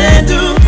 Dancing 0.00 0.38
on 0.38 0.59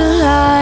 alive 0.00 0.59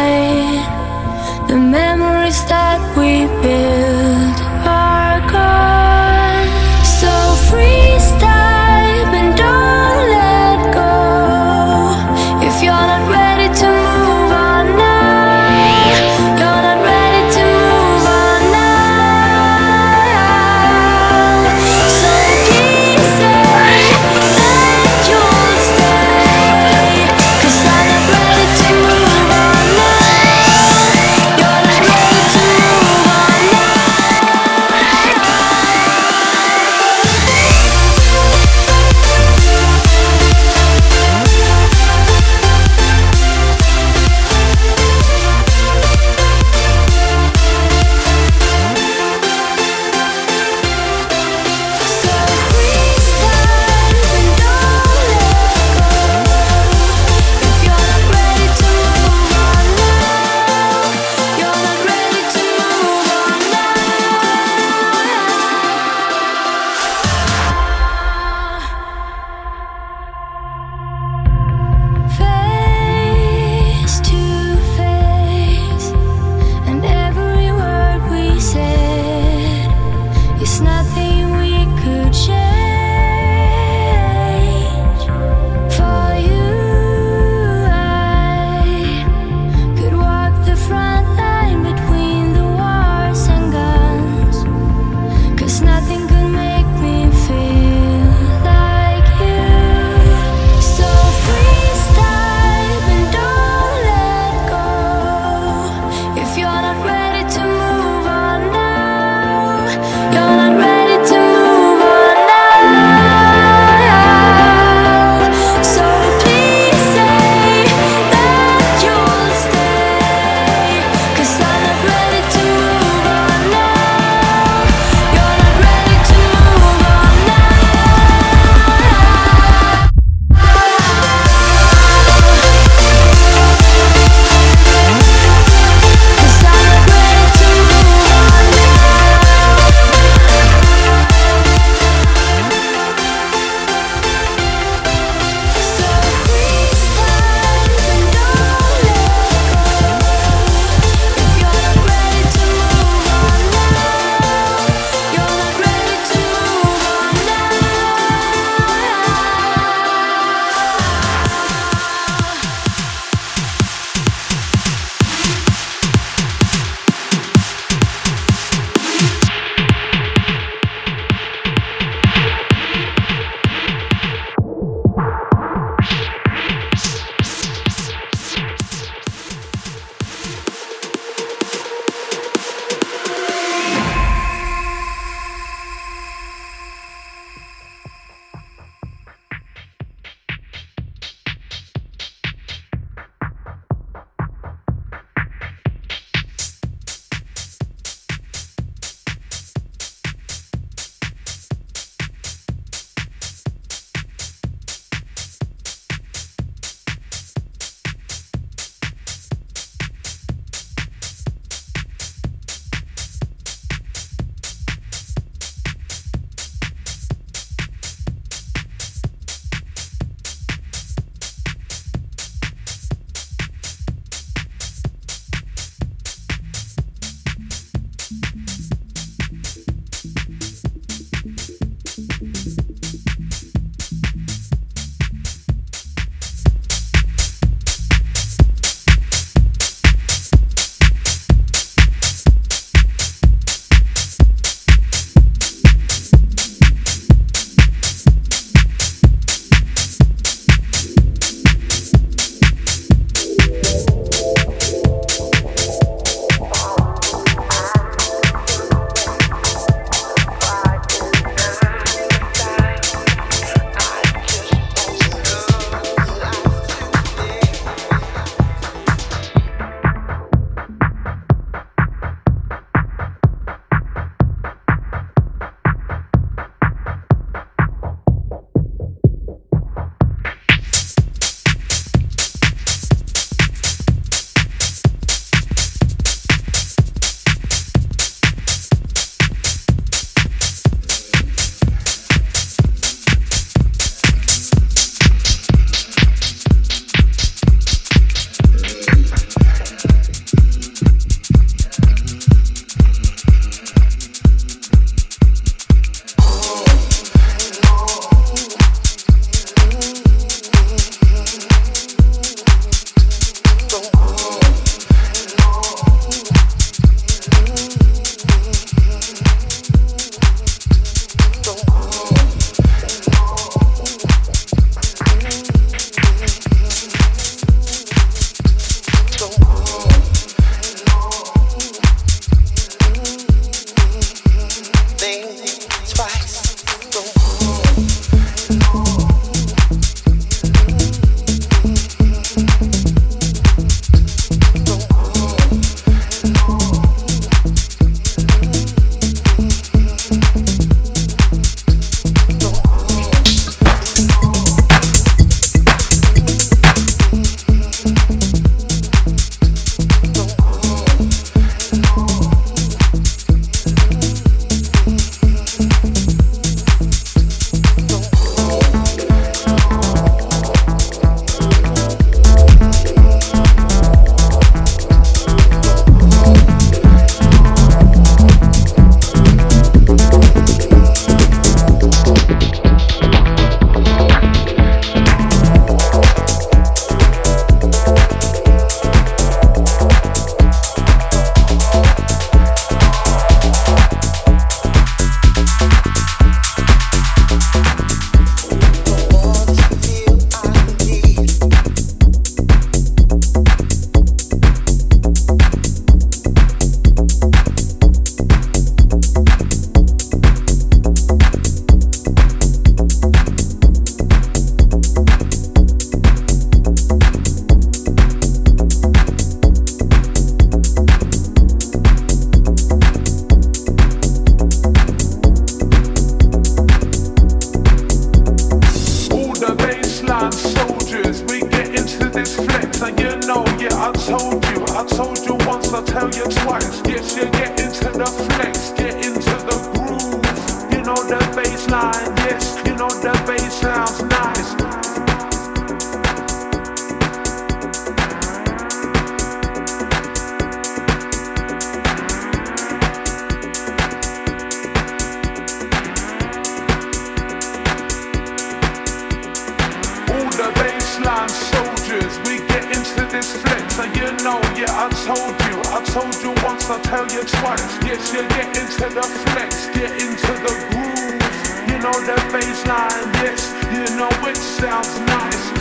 Soldiers, 460.98 462.18
we 462.26 462.38
get 462.48 462.64
into 462.64 463.06
this 463.06 463.40
flex. 463.40 463.76
So 463.76 463.84
you 463.84 464.10
know, 464.24 464.40
yeah, 464.58 464.66
I 464.68 464.90
told 465.06 465.38
you. 465.46 465.56
I 465.70 465.80
told 465.84 466.14
you 466.22 466.34
once, 466.44 466.68
I 466.68 466.80
tell 466.82 467.06
you 467.06 467.22
twice. 467.22 467.78
Yes, 467.86 468.12
you 468.12 468.26
get 468.28 468.48
into 468.58 468.92
the 468.92 469.02
flex, 469.02 469.66
get 469.68 469.92
into 469.92 470.32
the 470.42 470.54
groove. 470.70 471.68
You 471.70 471.78
know 471.78 471.94
that 472.06 472.22
bass 472.32 472.66
line, 472.66 473.14
yes, 473.22 473.54
you 473.72 473.96
know 473.96 474.10
it 474.26 474.36
sounds 474.36 474.98
nice. 475.00 475.57